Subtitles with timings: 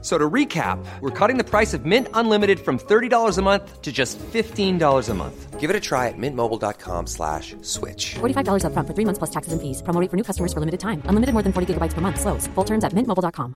[0.00, 3.90] So to recap, we're cutting the price of Mint Unlimited from $30 a month to
[3.90, 5.58] just $15 a month.
[5.58, 8.14] Give it a try at mintmobile.com slash switch.
[8.20, 9.82] $45 upfront for three months plus taxes and fees.
[9.82, 11.02] Promo rate for new customers for limited time.
[11.08, 12.20] Unlimited more than 40 gigabytes per month.
[12.20, 12.46] Slows.
[12.54, 13.54] Full terms at mintmobile.com.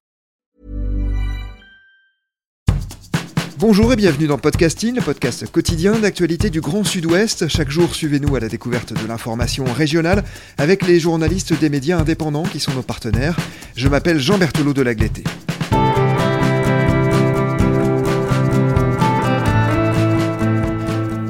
[3.58, 7.46] Bonjour et bienvenue dans Podcasting, le podcast quotidien d'actualité du Grand Sud-Ouest.
[7.46, 10.24] Chaque jour, suivez-nous à la découverte de l'information régionale
[10.58, 13.36] avec les journalistes des médias indépendants qui sont nos partenaires.
[13.76, 15.22] Je m'appelle Jean Berthelot de Lagleté.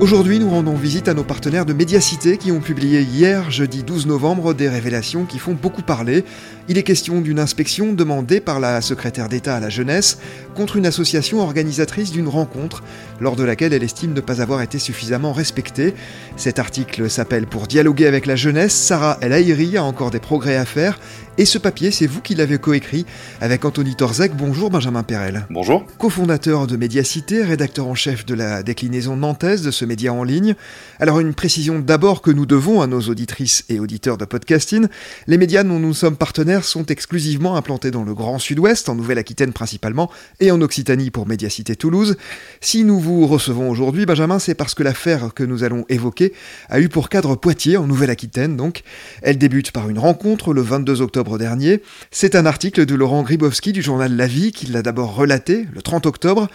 [0.02, 4.06] Aujourd'hui, nous rendons visite à nos partenaires de Médiacité qui ont publié hier, jeudi 12
[4.06, 6.24] novembre, des révélations qui font beaucoup parler.
[6.68, 10.18] Il est question d'une inspection demandée par la secrétaire d'État à la jeunesse
[10.56, 12.82] contre une association organisatrice d'une rencontre
[13.20, 15.94] lors de laquelle elle estime ne pas avoir été suffisamment respectée.
[16.36, 20.56] Cet article s'appelle Pour dialoguer avec la jeunesse, Sarah El Haïri a encore des progrès
[20.56, 20.98] à faire
[21.38, 23.06] et ce papier, c'est vous qui l'avez coécrit
[23.40, 24.36] avec Anthony Torzek.
[24.36, 25.46] Bonjour Benjamin Perel.
[25.48, 25.86] Bonjour.
[25.98, 30.54] Cofondateur de Médiacité, rédacteur en chef de la déclinaison nantaise de ce média en ligne.
[31.00, 34.86] Alors une précision d'abord que nous devons à nos auditrices et auditeurs de podcasting.
[35.26, 39.52] Les médias dont nous sommes partenaires sont exclusivement implantés dans le Grand Sud-Ouest, en Nouvelle-Aquitaine
[39.52, 42.16] principalement, et en Occitanie pour Médiacité Toulouse.
[42.62, 46.32] Si nous vous recevons aujourd'hui, Benjamin, c'est parce que l'affaire que nous allons évoquer
[46.70, 48.84] a eu pour cadre Poitiers, en Nouvelle-Aquitaine donc.
[49.20, 51.82] Elle débute par une rencontre le 22 octobre dernier.
[52.10, 55.82] C'est un article de Laurent Gribowski du journal La Vie qui l'a d'abord relaté le
[55.82, 56.48] 30 octobre.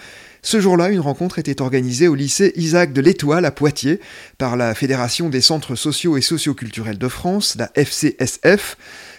[0.48, 4.00] Ce jour-là, une rencontre était organisée au lycée Isaac de l'Étoile à Poitiers
[4.38, 8.78] par la Fédération des centres sociaux et socioculturels de France, la FCSF.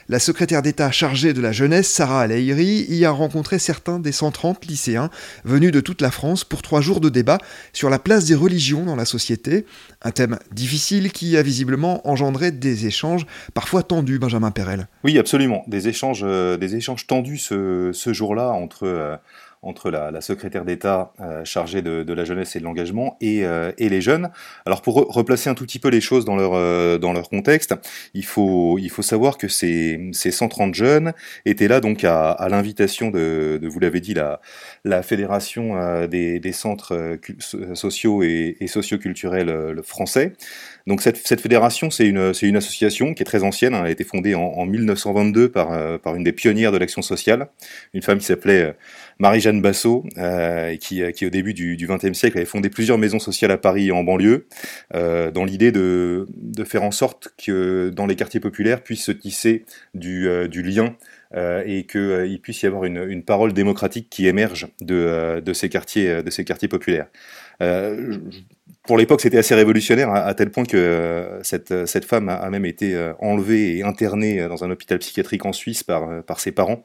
[0.08, 4.64] La secrétaire d'État chargée de la jeunesse, Sarah Alaïri, y a rencontré certains des 130
[4.64, 5.10] lycéens
[5.44, 7.36] venus de toute la France pour trois jours de débat
[7.74, 9.66] sur la place des religions dans la société.
[10.00, 14.88] Un thème difficile qui a visiblement engendré des échanges parfois tendus, Benjamin Perel.
[15.04, 15.62] Oui, absolument.
[15.66, 18.84] Des échanges, euh, des échanges tendus ce, ce jour-là entre...
[18.86, 19.16] Euh,
[19.62, 23.88] entre la, secrétaire d'État euh, chargée de, la jeunesse et de l'engagement et, euh, et,
[23.88, 24.30] les jeunes.
[24.66, 27.74] Alors pour replacer un tout petit peu les choses dans leur, euh, dans leur contexte,
[28.14, 31.12] il faut, il faut savoir que ces, ces 130 jeunes
[31.44, 34.40] étaient là donc à, à l'invitation de, de, vous l'avez dit, la,
[34.84, 37.18] la fédération des, des centres
[37.74, 40.32] sociaux et, et socioculturels français.
[40.88, 43.74] Donc cette, fédération, c'est une, association qui est très ancienne.
[43.74, 43.82] Hein.
[43.82, 47.48] elle a été fondée en, en 1922 par, par une des pionnières de l'action sociale,
[47.94, 48.74] une femme qui s'appelait
[49.18, 53.58] Marie-Jeanne Bassot, euh, qui, au début du XXe siècle avait fondé plusieurs maisons sociales à
[53.58, 54.46] Paris et en banlieue,
[54.94, 56.26] euh, dans l'idée de,
[56.64, 60.96] faire en sorte que dans les quartiers populaires puisse se tisser du, euh, lien
[61.34, 65.68] euh, et qu'il euh, puisse y avoir une, parole démocratique qui émerge euh, de, ces,
[65.68, 67.08] quartiers, de ces quartiers populaires.
[68.88, 73.12] Pour l'époque, c'était assez révolutionnaire, à, tel point que cette, cette femme a, même été
[73.20, 76.84] enlevée et internée dans un hôpital psychiatrique en Suisse par, par ses parents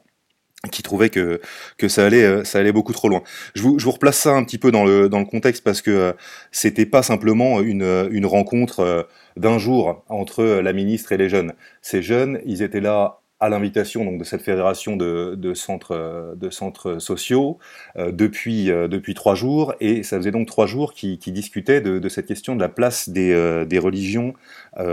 [0.70, 1.40] qui trouvait que
[1.78, 3.22] que ça allait euh, ça allait beaucoup trop loin.
[3.54, 5.82] Je vous, je vous replace ça un petit peu dans le dans le contexte parce
[5.82, 6.12] que euh,
[6.52, 11.54] c'était pas simplement une euh, une rencontre d'un jour entre la ministre et les jeunes.
[11.82, 16.98] Ces jeunes, ils étaient là à l'invitation donc de cette fédération de, centres de centres
[16.98, 17.58] sociaux
[17.96, 22.26] depuis depuis trois jours et ça faisait donc trois jours qui, qui discutaient de, cette
[22.26, 24.34] question de la place des, des religions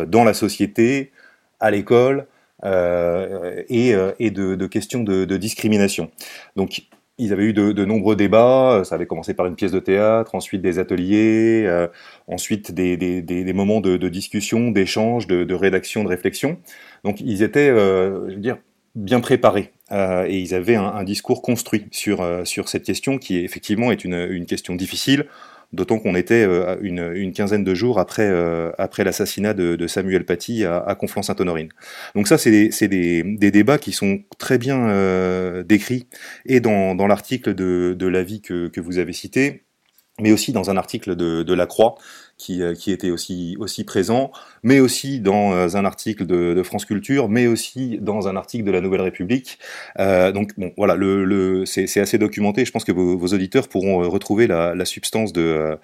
[0.08, 1.12] dans la société,
[1.60, 2.28] à l'école,
[2.64, 6.12] euh, et, euh, et de, de, questions de, discrimination.
[6.56, 6.84] Donc
[7.22, 8.82] ils avaient eu de, nombreux débats.
[8.84, 11.88] Ça avait commencé par une pièce de théâtre, ensuite des ateliers, euh,
[12.28, 16.58] ensuite des, moments de, discussion, d'échange, de, rédaction, de réflexion.
[17.04, 18.58] Donc ils étaient, euh, je veux dire,
[18.96, 23.92] bien préparés euh, et ils avaient un, discours construit sur, sur cette question qui effectivement
[23.92, 25.28] est une question difficile
[25.74, 30.66] d'autant qu'on était euh, une, quinzaine de jours après, euh, après l'assassinat de, Samuel Paty
[30.66, 31.70] à, à Conflans-Sainte-Honorine.
[32.16, 32.52] Donc ça, c'est
[32.88, 36.08] des, débats qui sont très bien euh, décrits
[36.46, 39.64] et dans, l'article de, de l'avis que, que vous avez cité,
[40.20, 41.96] mais aussi dans un article de, de La Croix
[42.38, 44.32] qui, euh, qui, était aussi, aussi présent,
[44.64, 48.64] mais aussi dans euh, un article de, de, France Culture, mais aussi dans un article
[48.64, 49.60] de la Nouvelle République.
[50.00, 52.66] Euh, donc bon, voilà, le, le, c'est assez documenté.
[52.66, 55.78] Je pense que vos, vos auditeurs pourront retrouver la, la substance de,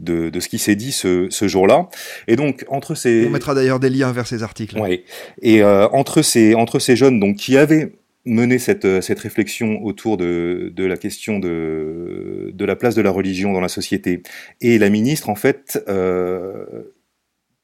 [0.00, 1.88] de, de, ce qui s'est dit ce, ce jour-là.
[2.28, 4.78] Et donc entre ces, on mettra d'ailleurs des liens vers ces articles.
[4.80, 5.04] Oui.
[5.42, 7.92] Et euh, entre ces entre ces jeunes donc qui avaient
[8.26, 13.02] mener cette, euh, cette réflexion autour de, de la question de, de la place de
[13.02, 14.22] la religion dans la société.
[14.60, 16.92] Et la ministre, en fait, euh,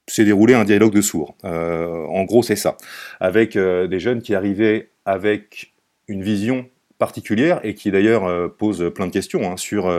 [0.09, 1.37] s'est déroulé un dialogue de sourds.
[1.45, 2.77] Euh, en gros, c'est ça.
[3.21, 5.75] Avec des jeunes qui arrivaient avec
[6.09, 6.67] une vision
[6.99, 9.93] particulière et qui d'ailleurs pose plein de questions hein, sur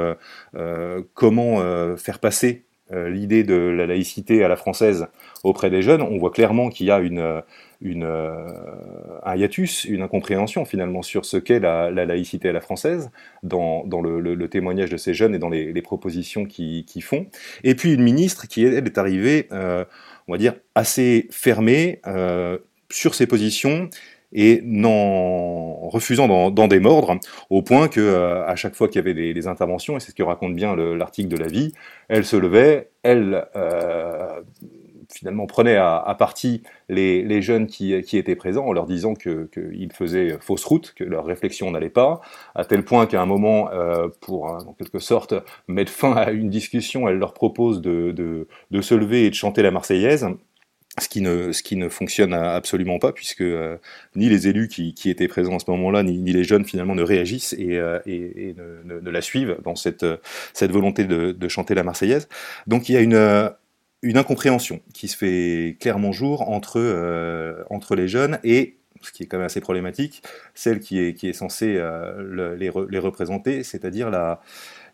[1.13, 5.07] comment faire passer l'idée de la laïcité à la française
[5.43, 6.01] auprès des jeunes.
[6.01, 7.41] On voit clairement qu'il y a une,
[7.81, 13.11] une, un hiatus, une incompréhension finalement sur ce qu'est la, laïcité à la française
[13.43, 17.27] dans, le, témoignage de ces jeunes et dans les, propositions qu'ils font.
[17.63, 22.01] Et puis une ministre qui, est arrivée, on va dire, assez fermée
[22.89, 23.89] sur ses positions
[24.33, 24.61] et
[25.93, 27.19] refusant d'en démordre,
[27.49, 30.15] au point que euh, à chaque fois qu'il y avait des, interventions, et c'est ce
[30.15, 31.73] que raconte bien l'article de la vie,
[32.07, 34.41] elle se levait, elle euh,
[35.13, 40.65] finalement prenait à, partie les, jeunes qui, étaient présents en leur disant qu'ils faisaient fausse
[40.65, 42.21] route, que leur réflexion n'allait pas,
[42.55, 45.35] à tel point qu'à un moment, euh, pour en quelque sorte
[45.67, 48.47] mettre fin à une discussion, elle leur propose de
[48.81, 50.27] se lever et de chanter la Marseillaise
[50.99, 53.77] ce qui ne ce qui ne fonctionne absolument pas puisque euh,
[54.15, 57.01] ni les élus qui, qui, étaient présents à ce moment-là ni, les jeunes finalement ne
[57.01, 58.55] réagissent et, euh, et,
[58.85, 60.05] ne, la suivent dans cette
[60.53, 62.27] cette volonté de, de, chanter la Marseillaise.
[62.67, 63.51] Donc il y a une
[64.03, 69.23] une incompréhension qui se fait clairement jour entre euh, entre les jeunes et ce qui
[69.23, 70.21] est quand même assez problématique,
[70.53, 71.81] celle qui est qui est censée
[72.57, 74.41] les, les représenter, c'est-à-dire la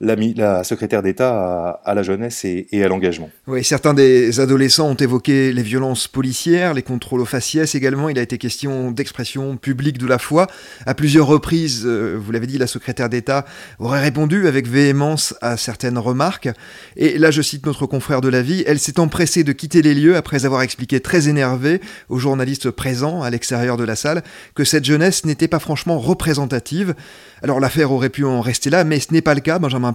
[0.02, 3.30] la, secrétaire d'État à, la jeunesse et, à l'engagement.
[3.48, 8.10] Oui, certains des adolescents ont évoqué les violences policières, les contrôles aux faciès également.
[8.10, 10.48] Il a été question d'expression publique de la foi.
[10.86, 13.46] À plusieurs reprises, euh, vous l'avez dit, la secrétaire d'État
[13.80, 16.50] aurait répondu avec véhémence à certaines remarques.
[16.96, 19.94] Et là, je cite notre confrère de la vie, elle s'est empressée de quitter les
[19.94, 24.24] lieux après avoir expliqué très énervé aux journalistes présents à l'extérieur de la salle
[24.56, 26.96] que cette jeunesse n'était pas franchement représentative.
[27.42, 29.89] Alors l'affaire aurait pu en rester là, mais ce n'est pas le cas, Benjamin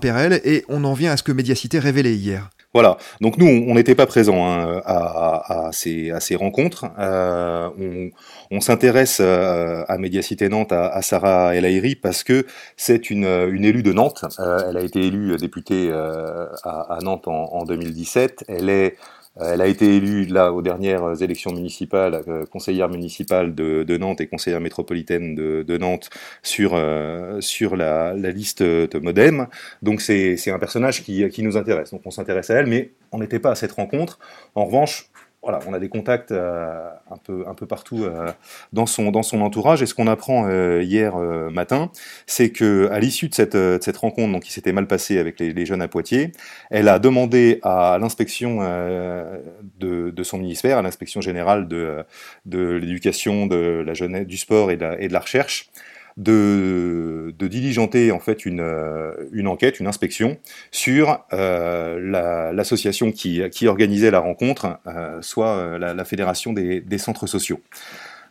[0.45, 2.51] Et on en vient à ce que Médiacité révélait hier.
[2.75, 6.87] Voilà, donc nous, on n'était pas présents hein, à, ces, rencontres.
[6.99, 8.11] Euh,
[8.51, 12.47] on, s'intéresse euh, à Médiacité Nantes, à, Sarah El Aïri, parce que
[12.77, 14.25] c'est une, élue de Nantes.
[14.41, 18.45] Euh, elle a été élue députée à, Nantes en, en 2017.
[18.49, 23.55] Elle est euh, elle a été élue là aux dernières élections municipales, euh, conseillère municipale
[23.55, 26.11] de, Nantes et conseillère métropolitaine de, Nantes
[26.43, 29.49] sur euh, sur la, liste de Modem.
[29.83, 31.91] Donc c'est un personnage qui, qui nous intéresse.
[31.91, 34.19] Donc on s'intéresse à elle, mais on n'était pas à cette rencontre.
[34.55, 35.11] En revanche,
[35.45, 38.31] voilà, on a des contacts euh, un, peu, un peu partout euh,
[38.73, 39.83] dans, son, dans son entourage.
[39.83, 41.17] Et ce qu'on apprend euh, hier
[41.53, 41.91] matin,
[42.27, 45.67] c'est que à l'issue de cette, cette rencontre, donc qui s'était mal passée avec les,
[45.67, 46.33] jeunes à Poitiers,
[46.71, 52.05] elle a demandé à l'inspection de, de, son ministère, à l'inspection générale de,
[52.47, 55.71] de l'éducation, de la jeunesse, du sport et et de la recherche,
[56.17, 60.39] de, diligenter en fait une, euh, enquête, une inspection
[60.71, 67.61] sur euh, l'association qui, organisait la rencontre, euh, soit la, fédération des, centres sociaux.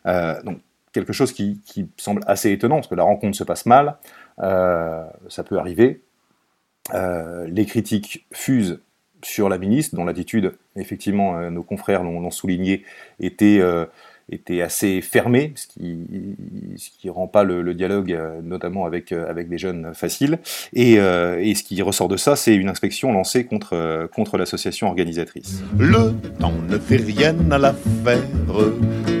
[0.04, 0.58] Donc
[0.92, 3.96] quelque chose qui, qui, semble assez étonnant parce que la rencontre se passe mal,
[4.38, 6.00] ça peut arriver.
[6.92, 8.80] les critiques fusent
[9.22, 12.84] sur la ministre, dont l'attitude, effectivement, nos confrères l'ont souligné,
[13.20, 13.60] était
[14.30, 16.06] était assez fermé, ce qui
[16.76, 20.38] ce rend pas le, dialogue, euh, notamment avec euh, avec des jeunes, facile.
[20.72, 24.88] Et, euh, et ce qui ressort de ça, c'est une inspection lancée contre contre l'association
[24.88, 25.62] organisatrice.
[25.78, 28.22] Le temps ne fait rien à l'affaire.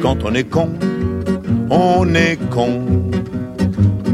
[0.00, 0.70] Quand on est con,
[1.70, 2.80] on est con.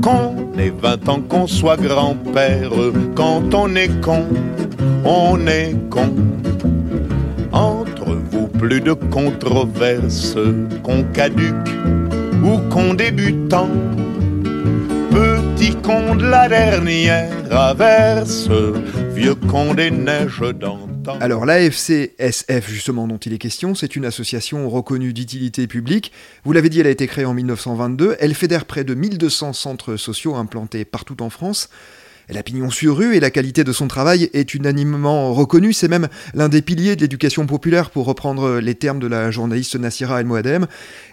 [0.03, 2.73] Qu'on ait 20 ans, qu'on soit grand-père.
[3.15, 4.25] Quand on est con,
[5.05, 6.15] on est con
[8.61, 10.37] plus de controverses,
[10.83, 11.55] qu'on caduque
[12.45, 13.71] ou qu'on débutant.
[15.11, 18.51] Petit con de la dernière averse,
[19.15, 21.17] vieux con des neiges d'antan.
[21.21, 26.13] Alors l'AFC SF justement dont il est question, c'est une association reconnue d'utilité publique.
[26.45, 28.17] Vous l'avez dit, elle a été créée en 1922.
[28.21, 31.71] Elle fédère près de 1200 centres sociaux implantés partout en France.
[32.31, 35.73] Elle a pignon sur rue et la qualité de son travail est unanimement reconnue.
[35.73, 39.75] C'est même l'un des piliers de l'éducation populaire, pour reprendre les termes de la journaliste
[39.75, 40.69] Nassira El Moadem.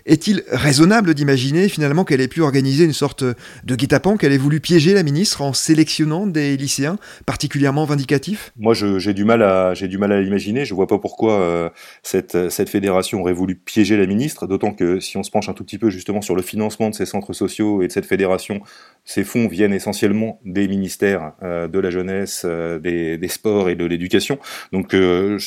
[0.05, 4.59] Est-il raisonnable d'imaginer finalement qu'elle ait pu organiser une sorte de guet-apens, qu'elle ait voulu
[4.59, 8.51] piéger la ministre en sélectionnant des lycéens particulièrement vindicatifs?
[8.55, 10.65] Moi, j'ai du mal à l'imaginer.
[10.65, 11.69] Je vois pas pourquoi euh,
[12.03, 14.45] cette cette fédération aurait voulu piéger la ministre.
[14.45, 16.95] D'autant que si on se penche un tout petit peu justement sur le financement de
[16.95, 18.61] ces centres sociaux et de cette fédération,
[19.03, 23.85] ces fonds viennent essentiellement des ministères euh, de la jeunesse, euh, des, sports et de
[23.85, 24.39] l'éducation.
[24.71, 25.37] Donc, je,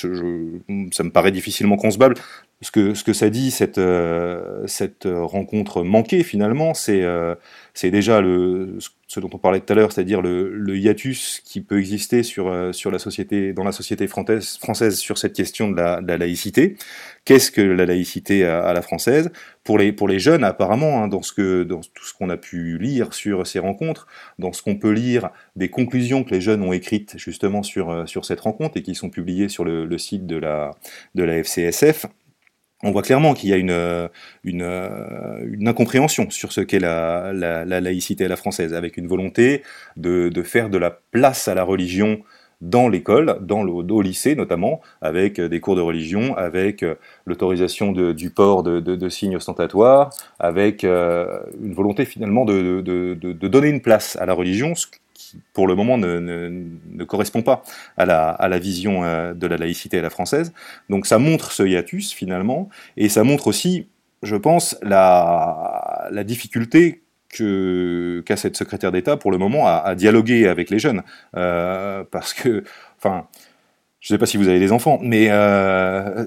[0.92, 2.14] ça me paraît difficilement concevable
[2.62, 2.70] ce
[3.04, 7.34] que, ça dit, cette, euh, cette rencontre manquée finalement, c'est euh,
[7.74, 8.78] c'est déjà le,
[9.10, 12.72] ce dont on parlait tout à l'heure, c'est-à-dire le, hiatus qui peut exister sur, euh,
[12.72, 16.76] sur la société, dans la société française, sur cette question de la, laïcité.
[17.24, 19.32] Qu'est-ce que la laïcité à, à, la française?
[19.64, 22.36] Pour les, pour les jeunes, apparemment, hein, dans, ce que, dans tout ce qu'on a
[22.36, 24.06] pu lire sur ces rencontres,
[24.38, 28.06] dans ce qu'on peut lire des conclusions que les jeunes ont écrites justement sur, euh,
[28.06, 30.70] sur cette rencontre et qui sont publiées sur le, le site de la,
[31.16, 32.06] de la FCSF,
[32.82, 34.08] on voit clairement qu'il y a une,
[34.44, 39.06] une, une, incompréhension sur ce qu'est la, la, la, laïcité à la française, avec une
[39.06, 39.62] volonté
[39.96, 42.20] de, faire de la place à la religion
[42.60, 46.84] dans l'école, dans le, au lycée notamment, avec des cours de religion, avec
[47.26, 52.80] l'autorisation du port de, signes ostentatoires, avec euh, une volonté finalement de,
[53.48, 54.74] donner une place à la religion,
[55.52, 57.62] pour le moment ne, ne, correspond pas
[57.96, 60.52] à la, à la vision euh, de la laïcité à la française.
[60.88, 63.88] Donc ça montre ce hiatus finalement, et ça montre aussi,
[64.22, 70.48] je pense, la, la difficulté qu'a cette secrétaire d'État pour le moment à, à dialoguer
[70.48, 71.02] avec les jeunes,
[71.36, 72.64] euh, parce que,
[72.98, 73.28] enfin,
[74.00, 76.24] je ne sais pas si vous avez des enfants, mais euh,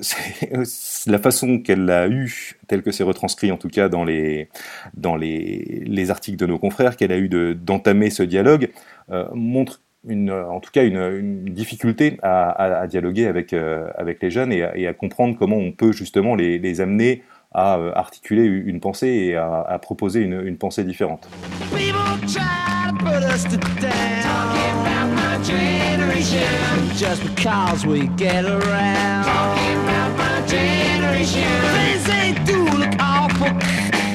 [1.08, 4.48] la façon qu'elle a eu, tel que c'est retranscrit en tout cas dans les,
[4.94, 8.70] dans les, les articles de nos confrères, qu'elle a eu d'entamer ce dialogue,
[9.12, 14.86] euh, montre en tout cas une, difficulté à, dialoguer avec, euh, avec les jeunes et
[14.86, 20.20] à, comprendre comment on peut justement les, amener à articuler une pensée et à, proposer
[20.20, 21.28] une, pensée différente.
[26.96, 29.26] Just because we get around.
[29.26, 31.44] Talking about my generation.
[31.76, 33.48] Things they do look awful.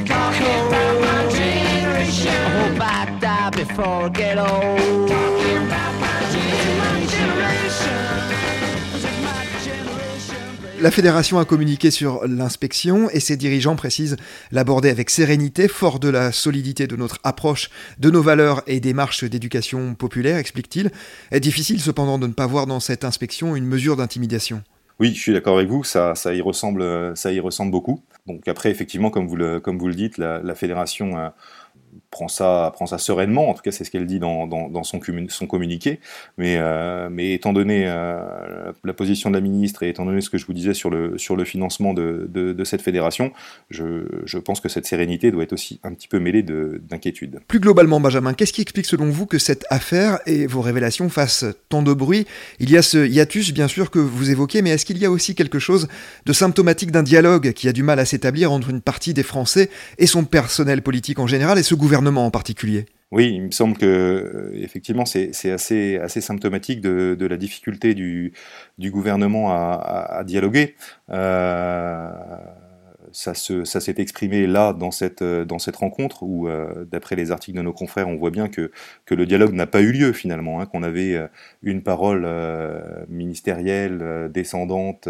[0.04, 2.28] Talking about my generation.
[2.28, 5.08] I hope I die before I get old.
[5.08, 5.97] Talking about
[10.80, 14.16] La fédération a communiqué sur l'inspection et ses dirigeants précisent
[14.52, 17.68] l'aborder avec sérénité, fort de la solidité de notre approche,
[17.98, 20.92] de nos valeurs et des marches d'éducation populaire, explique-t-il.
[21.32, 24.62] Est difficile cependant de ne pas voir dans cette inspection une mesure d'intimidation.
[25.00, 28.00] Oui, je suis d'accord avec vous, ça, y ressemble, ça y ressemble beaucoup.
[28.28, 31.34] Donc après, effectivement, comme vous le, dites, la fédération a,
[32.10, 34.82] prend ça, prend ça sereinement, en tout cas c'est ce qu'elle dit dans, dans, dans
[34.82, 36.00] son, son, communiqué,
[36.38, 40.30] mais, euh, mais étant donné euh, la position de la ministre et étant donné ce
[40.30, 43.32] que je vous disais sur le, sur le financement de, cette fédération,
[43.70, 47.40] je, je, pense que cette sérénité doit être aussi un petit peu mêlée d'inquiétude.
[47.46, 51.46] Plus globalement, Benjamin, qu'est-ce qui explique selon vous que cette affaire et vos révélations fassent
[51.68, 52.26] tant de bruit?
[52.58, 55.10] Il y a ce hiatus, bien sûr, que vous évoquez, mais est-ce qu'il y a
[55.10, 55.88] aussi quelque chose
[56.26, 59.70] de symptomatique d'un dialogue qui a du mal à s'établir entre une partie des Français
[59.98, 63.78] et son personnel politique en général et ce gouvernement en particulier oui, il me semble
[63.78, 68.34] que euh, effectivement c'est assez, symptomatique de, la difficulté du,
[68.78, 70.74] gouvernement à, dialoguer.
[71.08, 72.10] Euh,
[73.12, 75.24] ça s'est exprimé là dans cette,
[75.58, 78.70] cette rencontre où, euh, d'après les articles de nos confrères, on voit bien que,
[79.10, 81.26] le dialogue n'a pas eu lieu finalement, hein, qu'on avait euh,
[81.62, 85.08] une parole euh, ministérielle euh, descendante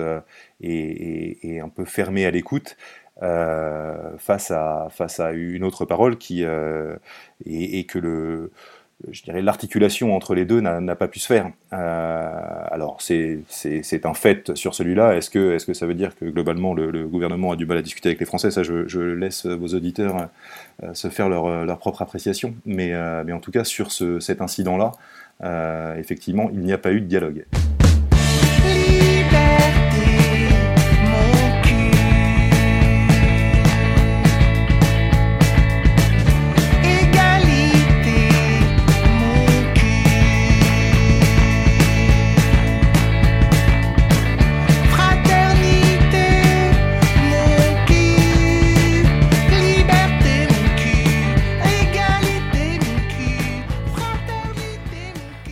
[0.60, 6.44] et, un peu fermée à l'écoute, euh, face, à, face à une autre parole qui,
[6.44, 6.96] euh,
[7.46, 8.52] et, que le,
[9.10, 11.50] je dirais l'articulation entre les deux n'a pas pu se faire.
[11.72, 13.40] Euh, alors c'est
[14.04, 15.16] un fait sur celui-là.
[15.16, 17.78] Est-ce que, est -ce que ça veut dire que globalement le, gouvernement a du mal
[17.78, 18.50] à discuter avec les Français?
[18.50, 20.28] Ça, je, laisse vos auditeurs
[20.82, 22.54] euh, se faire leur, propre appréciation.
[22.64, 24.92] Mais, euh, en tout cas, sur ce, cet incident-là,
[25.44, 27.44] euh, effectivement, il n'y a pas eu de dialogue.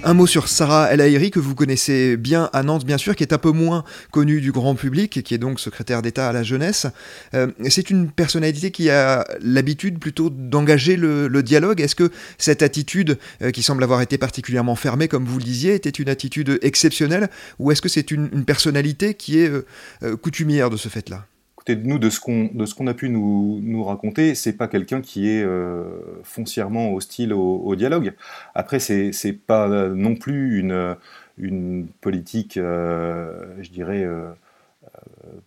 [0.09, 3.25] Un mot sur Sarah El Haïry, que vous connaissez bien à Nantes, bien sûr, qui
[3.25, 3.83] est un peu moins
[4.13, 6.87] connue du grand public, qui est donc secrétaire d'État à la jeunesse.
[7.35, 11.81] Euh, c'est une personnalité qui a l'habitude plutôt d'engager le, dialogue.
[11.81, 15.75] Est-ce que cette attitude, euh, qui semble avoir été particulièrement fermée, comme vous le disiez,
[15.75, 20.71] était une attitude exceptionnelle, ou est-ce que c'est une, une, personnalité qui est euh, coutumière
[20.71, 21.27] de ce fait-là?
[21.75, 25.85] Nous, de ce qu'on a pu nous, nous raconter, c'est pas quelqu'un qui est euh,
[26.23, 28.15] foncièrement hostile au, dialogue.
[28.55, 30.97] Après, c'est pas non plus une
[31.39, 34.03] une politique, euh, je dirais.
[34.05, 34.31] Euh,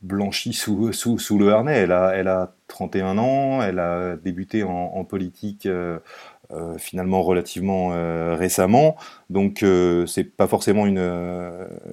[0.02, 1.78] blanchie sous, sous, sous, le harnais.
[1.78, 6.00] Elle a, elle a 31 ans, elle a débuté en, politique euh,
[6.52, 8.96] euh, finalement relativement euh, récemment,
[9.30, 9.64] donc
[10.08, 11.00] c'est pas forcément une,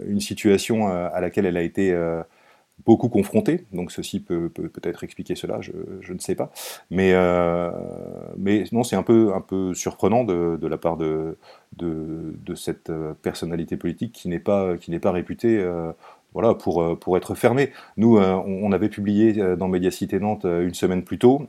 [0.06, 1.94] une situation à laquelle elle a été
[2.84, 6.52] beaucoup confrontés, donc ceci peut peut-être expliquer cela, je, je, ne sais pas.
[6.90, 7.70] Mais, euh,
[8.36, 11.36] mais non, c'est un peu, un peu surprenant de, de la part de,
[11.76, 12.92] de, de, cette
[13.22, 15.92] personnalité politique qui n'est pas, pas réputée euh,
[16.34, 17.72] voilà, pour, pour être fermé.
[17.96, 21.46] Nous, euh, on, avait publié dans Médiacité Nantes une semaine plus tôt,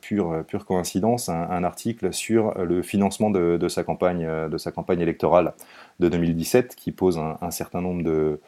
[0.00, 5.00] pure, pure coïncidence, un, article sur le financement de, de, sa campagne, de sa campagne
[5.00, 5.54] électorale
[6.00, 8.40] de 2017 qui pose un certain nombre de,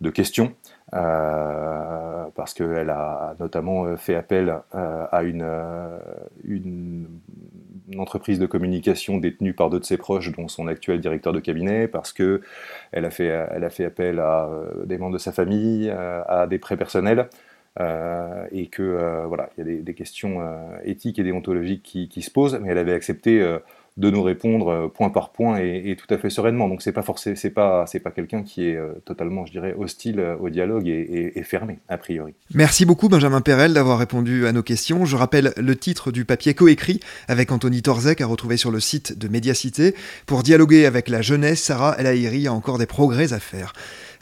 [0.00, 0.54] de questions,
[0.92, 5.46] euh, parce qu'elle a notamment euh, fait appel euh, à une,
[6.44, 7.06] une,
[7.98, 11.86] entreprise de communication détenue par deux de ses proches, dont son actuel directeur de cabinet,
[11.86, 12.40] parce qu'elle
[12.92, 14.48] a, fait, a fait appel à
[14.84, 17.28] des membres de sa famille, à des prêts personnels.
[17.78, 20.40] et que voilà, il y a des, questions
[20.82, 23.58] éthiques et déontologiques qui, se posent, mais elle avait accepté
[23.96, 26.68] de nous répondre euh, point par point et, tout à fait sereinement.
[26.68, 30.18] Donc c'est pas forcément, c'est pas, pas quelqu'un qui est euh, totalement, je dirais, hostile
[30.18, 32.34] euh, au dialogue et, fermé a priori.
[32.54, 35.04] Merci beaucoup Benjamin Perel d'avoir répondu à nos questions.
[35.04, 39.18] Je rappelle le titre du papier coécrit avec Anthony Torzek à retrouver sur le site
[39.18, 39.94] de Médiacité.
[40.26, 43.74] Pour dialoguer avec la jeunesse, Sarah El Haïry a encore des progrès à faire.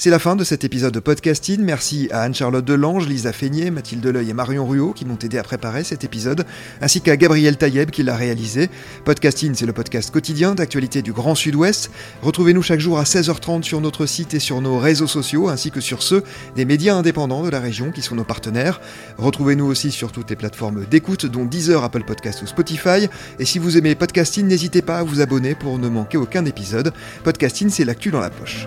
[0.03, 1.61] C'est la fin de cet épisode de podcasting.
[1.61, 5.45] Merci à Anne-Charlotte Delange, Lisa Feignet, Mathilde Deleuil et Marion Ruot qui m'ont aidé à
[5.45, 6.45] préparer cet épisode,
[6.81, 8.69] ainsi qu'à Gabriel Taïeb qui l'a réalisé.
[9.05, 11.93] Podcasting, c'est le podcast quotidien d'actualité du Grand Sud-Ouest.
[12.21, 15.81] Retrouvez-nous chaque jour à 16h30 sur notre site et sur nos réseaux sociaux, ainsi que
[15.81, 16.25] sur ceux
[16.57, 18.81] des médias indépendants de la région qui sont nos partenaires.
[19.19, 23.09] Retrouvez-nous aussi sur toutes les plateformes d'écoute, dont Deezer, Apple Podcast ou Spotify.
[23.39, 26.93] Et si vous aimez podcasting, n'hésitez pas à vous abonner pour ne manquer aucun épisode.
[27.23, 28.67] Podcasting, c'est l'actu dans la poche.